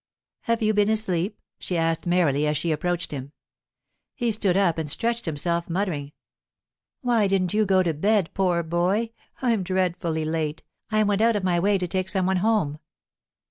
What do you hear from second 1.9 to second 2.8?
merrily, as she